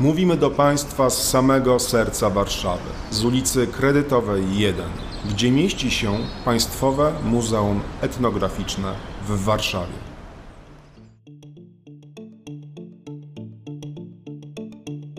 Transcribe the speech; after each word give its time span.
Mówimy 0.00 0.36
do 0.36 0.50
Państwa 0.50 1.10
z 1.10 1.28
samego 1.28 1.78
serca 1.78 2.30
Warszawy, 2.30 2.90
z 3.10 3.24
ulicy 3.24 3.66
Kredytowej 3.66 4.58
1, 4.58 4.84
gdzie 5.30 5.50
mieści 5.50 5.90
się 5.90 6.18
Państwowe 6.44 7.12
Muzeum 7.24 7.80
Etnograficzne 8.00 8.92
w 9.28 9.44
Warszawie. 9.44 9.92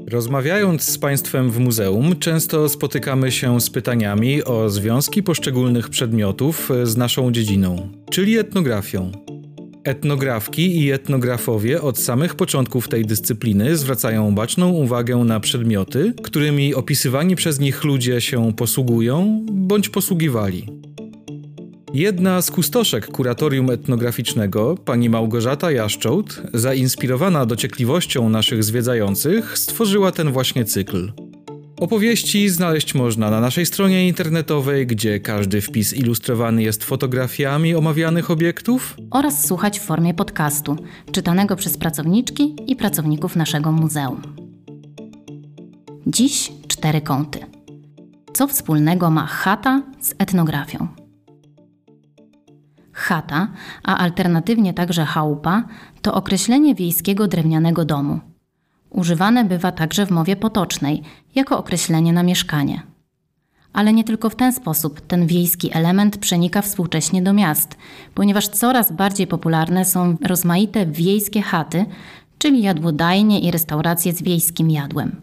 Rozmawiając 0.07 0.83
z 0.83 0.97
Państwem 0.97 1.51
w 1.51 1.59
muzeum, 1.59 2.19
często 2.19 2.69
spotykamy 2.69 3.31
się 3.31 3.61
z 3.61 3.69
pytaniami 3.69 4.43
o 4.43 4.69
związki 4.69 5.23
poszczególnych 5.23 5.89
przedmiotów 5.89 6.69
z 6.83 6.97
naszą 6.97 7.31
dziedziną, 7.31 7.89
czyli 8.11 8.37
etnografią. 8.37 9.28
Etnografki 9.89 10.81
i 10.81 10.91
etnografowie 10.91 11.81
od 11.81 11.99
samych 11.99 12.35
początków 12.35 12.87
tej 12.87 13.05
dyscypliny 13.05 13.77
zwracają 13.77 14.35
baczną 14.35 14.69
uwagę 14.69 15.17
na 15.17 15.39
przedmioty, 15.39 16.13
którymi 16.23 16.75
opisywani 16.75 17.35
przez 17.35 17.59
nich 17.59 17.83
ludzie 17.83 18.21
się 18.21 18.53
posługują 18.53 19.45
bądź 19.51 19.89
posługiwali. 19.89 20.67
Jedna 21.93 22.41
z 22.41 22.51
kustoszek 22.51 23.07
kuratorium 23.07 23.69
etnograficznego, 23.69 24.77
pani 24.85 25.09
Małgorzata 25.09 25.71
Jaszczołt, 25.71 26.41
zainspirowana 26.53 27.45
dociekliwością 27.45 28.29
naszych 28.29 28.63
zwiedzających, 28.63 29.57
stworzyła 29.57 30.11
ten 30.11 30.31
właśnie 30.31 30.65
cykl. 30.65 31.11
Opowieści 31.79 32.49
znaleźć 32.49 32.95
można 32.95 33.29
na 33.29 33.39
naszej 33.39 33.65
stronie 33.65 34.07
internetowej, 34.07 34.87
gdzie 34.87 35.19
każdy 35.19 35.61
wpis 35.61 35.93
ilustrowany 35.93 36.63
jest 36.63 36.83
fotografiami 36.83 37.75
omawianych 37.75 38.31
obiektów 38.31 38.97
oraz 39.11 39.47
słuchać 39.47 39.79
w 39.79 39.83
formie 39.83 40.13
podcastu, 40.13 40.75
czytanego 41.11 41.55
przez 41.55 41.77
pracowniczki 41.77 42.55
i 42.67 42.75
pracowników 42.75 43.35
naszego 43.35 43.71
muzeum. 43.71 44.21
Dziś 46.07 46.51
cztery 46.67 47.01
kąty. 47.01 47.39
Co 48.33 48.47
wspólnego 48.47 49.09
ma 49.09 49.25
chata 49.25 49.83
z 49.99 50.13
etnografią? 50.19 50.87
Chata, 52.91 53.47
a 53.83 53.97
alternatywnie 53.97 54.73
także 54.73 55.05
chałupa, 55.05 55.63
to 56.01 56.13
określenie 56.13 56.75
wiejskiego 56.75 57.27
drewnianego 57.27 57.85
domu– 57.85 58.19
Używane 58.89 59.45
bywa 59.45 59.71
także 59.71 60.05
w 60.05 60.11
mowie 60.11 60.35
potocznej 60.35 61.03
jako 61.35 61.57
określenie 61.57 62.13
na 62.13 62.23
mieszkanie. 62.23 62.81
Ale 63.73 63.93
nie 63.93 64.03
tylko 64.03 64.29
w 64.29 64.35
ten 64.35 64.53
sposób 64.53 65.01
ten 65.01 65.27
wiejski 65.27 65.69
element 65.73 66.17
przenika 66.17 66.61
współcześnie 66.61 67.21
do 67.21 67.33
miast, 67.33 67.77
ponieważ 68.15 68.47
coraz 68.47 68.91
bardziej 68.91 69.27
popularne 69.27 69.85
są 69.85 70.17
rozmaite 70.21 70.85
wiejskie 70.85 71.41
chaty, 71.41 71.85
czyli 72.37 72.61
jadłodajnie 72.61 73.39
i 73.39 73.51
restauracje 73.51 74.13
z 74.13 74.21
wiejskim 74.21 74.71
jadłem. 74.71 75.21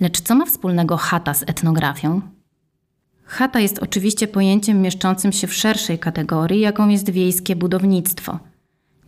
Lecz 0.00 0.20
co 0.20 0.34
ma 0.34 0.46
wspólnego 0.46 0.96
chata 0.96 1.34
z 1.34 1.42
etnografią? 1.42 2.20
Chata 3.24 3.60
jest 3.60 3.78
oczywiście 3.78 4.28
pojęciem 4.28 4.82
mieszczącym 4.82 5.32
się 5.32 5.46
w 5.46 5.54
szerszej 5.54 5.98
kategorii, 5.98 6.60
jaką 6.60 6.88
jest 6.88 7.10
wiejskie 7.10 7.56
budownictwo– 7.56 8.38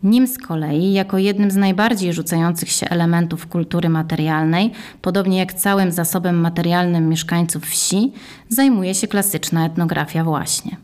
nim 0.05 0.27
z 0.27 0.37
kolei, 0.37 0.93
jako 0.93 1.17
jednym 1.17 1.51
z 1.51 1.55
najbardziej 1.55 2.13
rzucających 2.13 2.71
się 2.71 2.89
elementów 2.89 3.47
kultury 3.47 3.89
materialnej, 3.89 4.71
podobnie 5.01 5.37
jak 5.37 5.53
całym 5.53 5.91
zasobem 5.91 6.35
materialnym 6.35 7.09
mieszkańców 7.09 7.65
wsi, 7.65 8.13
zajmuje 8.49 8.95
się 8.95 9.07
klasyczna 9.07 9.65
etnografia 9.65 10.23
właśnie. 10.23 10.77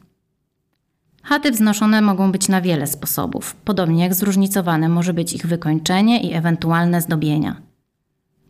Chaty 1.24 1.52
wznoszone 1.52 2.02
mogą 2.02 2.32
być 2.32 2.48
na 2.48 2.62
wiele 2.62 2.88
sposobów, 2.88 3.56
podobnie 3.56 4.04
jak 4.04 4.14
zróżnicowane 4.14 4.90
może 4.90 5.14
być 5.14 5.34
ich 5.34 5.46
wykończenie 5.46 6.22
i 6.22 6.34
ewentualne 6.34 7.02
zdobienia. 7.02 7.56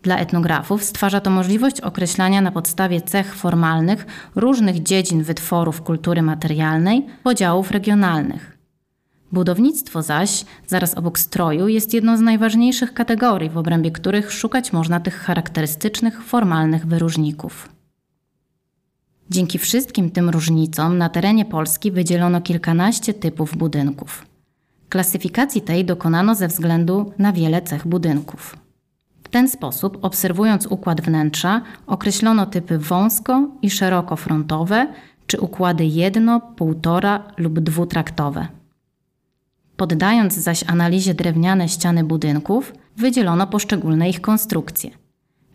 Dla 0.03 0.17
etnografów 0.17 0.83
stwarza 0.83 1.22
to 1.22 1.30
możliwość 1.30 1.81
określania 1.81 2.42
na 2.42 2.52
podstawie 2.52 3.02
cech 3.02 3.36
formalnych 3.36 4.05
różnych 4.36 4.83
dziedzin 4.83 5.23
wytworów 5.23 5.81
kultury 5.81 6.21
materialnej, 6.21 7.05
podziałów 7.23 7.71
regionalnych– 7.71 8.58
Budownictwo 9.31 10.02
zaś, 10.02 10.45
zaraz 10.67 10.95
obok 10.95 11.19
stroju, 11.19 11.67
jest 11.67 11.93
jedną 11.93 12.17
z 12.17 12.21
najważniejszych 12.21 12.93
kategorii, 12.93 13.49
w 13.49 13.58
obrębie 13.58 13.92
których 13.92 14.31
szukać 14.31 14.73
można 14.73 14.99
tych 14.99 15.15
charakterystycznych, 15.15 16.23
formalnych 16.23 16.86
wyróżników. 16.86 17.69
Dzięki 19.30 19.58
wszystkim 19.58 20.11
tym 20.11 20.30
różnicom 20.30 20.97
na 20.97 21.09
terenie 21.09 21.45
Polski 21.45 21.92
wydzielono 21.92 22.42
kilkanaście 22.42 23.14
typów 23.14 23.58
budynków. 23.58 24.25
Klasyfikacji 24.89 25.61
tej 25.61 25.86
dokonano 25.86 26.36
ze 26.36 26.48
względu 26.48 27.13
na 27.17 27.33
wiele 27.33 27.61
cech 27.61 27.87
budynków. 27.87 28.55
W 29.23 29.30
ten 29.30 29.48
sposób, 29.49 29.98
obserwując 30.02 30.65
układ 30.65 31.02
wnętrza, 31.02 31.61
określono 31.87 32.45
typy 32.45 32.77
wąsko 32.77 33.48
i 33.61 33.69
szerokofrontowe, 33.69 34.87
czy 35.27 35.39
układy 35.39 35.86
jedno, 35.86 36.39
półtora 36.39 37.23
lub 37.37 37.59
dwutraktowe. 37.59 38.61
Poddając 39.81 40.33
zaś 40.33 40.64
analizie 40.67 41.14
drewniane 41.14 41.69
ściany 41.69 42.03
budynków, 42.03 42.73
wydzielono 42.97 43.47
poszczególne 43.47 44.09
ich 44.09 44.21
konstrukcje. 44.21 44.92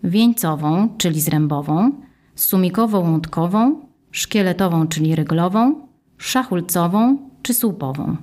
Wieńcową, 0.05 0.89
czyli 0.99 1.21
zrębową, 1.21 1.93
sumikowo-łądkową, 2.37 3.75
szkieletową, 4.11 4.89
czyli 4.89 5.15
ryglową, 5.15 5.89
szachulcową 6.19 7.19
czy 7.43 7.55
słupową. 7.55 8.17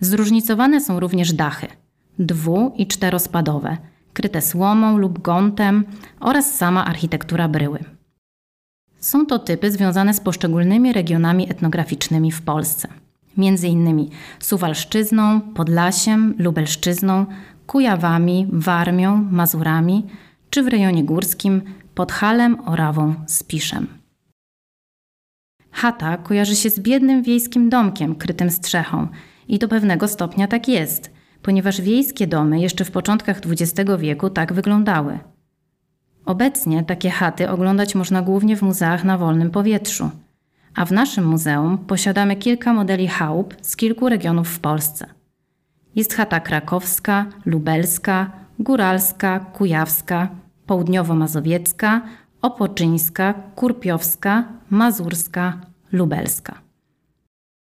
Zróżnicowane 0.00 0.80
są 0.80 1.00
również 1.00 1.32
dachy 1.32 1.66
dwu- 2.18 2.72
i 2.76 2.86
czterospadowe, 2.86 3.76
kryte 4.12 4.42
słomą 4.42 4.96
lub 4.96 5.22
gątem 5.22 5.84
oraz 6.20 6.54
sama 6.54 6.84
architektura 6.84 7.48
bryły. 7.48 7.78
Są 9.00 9.26
to 9.26 9.38
typy 9.38 9.70
związane 9.70 10.14
z 10.14 10.20
poszczególnymi 10.20 10.92
regionami 10.92 11.50
etnograficznymi 11.50 12.32
w 12.32 12.42
Polsce 12.42 12.88
między 13.36 13.68
innymi 13.68 14.10
Suwalszczyzną, 14.40 15.40
Podlasiem, 15.40 16.34
Lubelszczyzną, 16.38 17.26
Kujawami, 17.66 18.46
Warmią, 18.52 19.28
Mazurami, 19.30 20.06
czy 20.50 20.62
w 20.62 20.68
rejonie 20.68 21.04
górskim 21.04 21.62
Podhalem, 21.94 22.68
Orawą, 22.68 23.14
Spiszem. 23.26 23.86
Chata 25.70 26.16
kojarzy 26.16 26.56
się 26.56 26.70
z 26.70 26.80
biednym 26.80 27.22
wiejskim 27.22 27.68
domkiem 27.68 28.14
krytym 28.14 28.50
strzechą 28.50 29.08
i 29.48 29.58
do 29.58 29.68
pewnego 29.68 30.08
stopnia 30.08 30.46
tak 30.48 30.68
jest, 30.68 31.10
ponieważ 31.42 31.80
wiejskie 31.80 32.26
domy 32.26 32.60
jeszcze 32.60 32.84
w 32.84 32.90
początkach 32.90 33.40
XX 33.46 33.90
wieku 33.98 34.30
tak 34.30 34.52
wyglądały. 34.52 35.18
Obecnie 36.24 36.84
takie 36.84 37.10
chaty 37.10 37.50
oglądać 37.50 37.94
można 37.94 38.22
głównie 38.22 38.56
w 38.56 38.62
muzeach 38.62 39.04
na 39.04 39.18
wolnym 39.18 39.50
powietrzu– 39.50 40.10
a 40.76 40.84
w 40.84 40.92
naszym 40.92 41.26
muzeum 41.26 41.78
posiadamy 41.78 42.36
kilka 42.36 42.72
modeli 42.72 43.08
chałup 43.08 43.54
z 43.62 43.76
kilku 43.76 44.08
regionów 44.08 44.48
w 44.48 44.60
Polsce. 44.60 45.06
Jest 45.94 46.14
chata 46.14 46.40
krakowska, 46.40 47.26
lubelska, 47.46 48.30
góralska, 48.58 49.40
kujawska, 49.40 50.28
południowo-mazowiecka, 50.66 52.00
opoczyńska, 52.42 53.34
kurpiowska, 53.54 54.44
mazurska, 54.70 55.60
lubelska. 55.92 56.58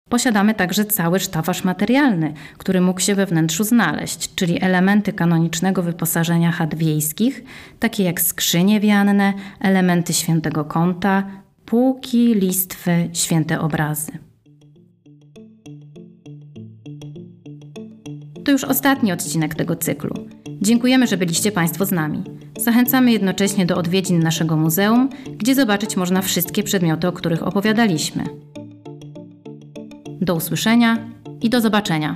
Posiadamy 0.09 0.53
także 0.53 0.85
cały 0.85 1.19
sztafaż 1.19 1.63
materialny, 1.63 2.33
który 2.57 2.81
mógł 2.81 2.99
się 2.99 3.15
we 3.15 3.25
wnętrzu 3.25 3.63
znaleźć, 3.63 4.35
czyli 4.35 4.63
elementy 4.63 5.13
kanonicznego 5.13 5.83
wyposażenia 5.83 6.51
chat 6.51 6.75
wiejskich, 6.75 7.43
takie 7.79 8.03
jak 8.03 8.21
skrzynie 8.21 8.79
wianne, 8.79 9.33
elementy 9.59 10.13
świętego 10.13 10.65
kąta, 10.65 11.23
półki, 11.65 12.33
listwy, 12.33 13.09
święte 13.13 13.59
obrazy. 13.59 14.11
To 18.45 18.51
już 18.51 18.63
ostatni 18.63 19.11
odcinek 19.11 19.55
tego 19.55 19.75
cyklu. 19.75 20.13
Dziękujemy, 20.61 21.07
że 21.07 21.17
byliście 21.17 21.51
Państwo 21.51 21.85
z 21.85 21.91
nami. 21.91 22.23
Zachęcamy 22.59 23.11
jednocześnie 23.11 23.65
do 23.65 23.77
odwiedzin 23.77 24.19
naszego 24.19 24.57
muzeum, 24.57 25.09
gdzie 25.37 25.55
zobaczyć 25.55 25.97
można 25.97 26.21
wszystkie 26.21 26.63
przedmioty, 26.63 27.07
o 27.07 27.11
których 27.11 27.43
opowiadaliśmy. 27.43 28.23
Do 30.21 30.35
usłyszenia 30.35 31.09
i 31.41 31.49
do 31.49 31.61
zobaczenia. 31.61 32.13